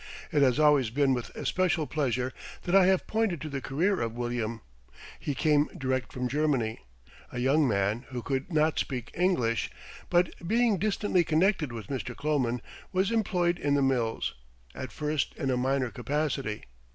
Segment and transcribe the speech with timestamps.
[0.31, 4.15] It has always been with especial pleasure that I have pointed to the career of
[4.15, 4.61] William.
[5.19, 6.79] He came direct from Germany
[7.31, 9.69] a young man who could not speak English,
[10.09, 12.15] but being distantly connected with Mr.
[12.15, 12.61] Kloman
[12.91, 14.33] was employed in the mills,
[14.73, 16.63] at first in a minor capacity.